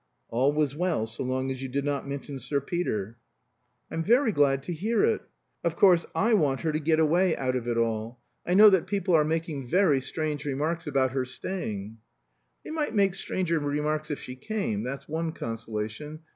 All 0.29 0.51
was 0.51 0.75
well 0.75 1.05
so 1.05 1.21
long 1.21 1.51
as 1.51 1.61
you 1.61 1.69
did 1.69 1.85
not 1.85 2.07
mention 2.07 2.39
Sir 2.39 2.59
Peter. 2.59 3.19
"I'm 3.91 4.03
very 4.03 4.31
glad 4.31 4.63
to 4.63 4.73
hear 4.73 5.03
it." 5.05 5.21
"Of 5.63 5.75
course 5.75 6.07
I 6.15 6.33
want 6.33 6.61
her 6.61 6.71
to 6.71 6.79
get 6.79 6.99
away 6.99 7.37
out 7.37 7.55
of 7.55 7.67
it 7.67 7.77
all. 7.77 8.19
I 8.43 8.55
know 8.55 8.71
that 8.71 8.87
people 8.87 9.13
are 9.13 9.23
making 9.23 9.67
very 9.67 10.01
strange 10.01 10.43
remarks 10.43 10.87
about 10.87 11.11
her 11.11 11.23
staying" 11.23 11.99
"They 12.63 12.71
might 12.71 12.95
make 12.95 13.13
stranger 13.13 13.59
remarks 13.59 14.09
if 14.09 14.17
she 14.19 14.35
came, 14.35 14.81
that's 14.81 15.07
one 15.07 15.33
consolation. 15.33 16.21